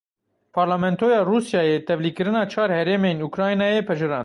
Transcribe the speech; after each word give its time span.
Parlamentoya 0.57 1.19
Rûsyayê 1.29 1.77
tevlîkirina 1.87 2.43
çar 2.51 2.69
herêmên 2.77 3.17
Ukraynayê 3.27 3.81
pejirand. 3.87 4.19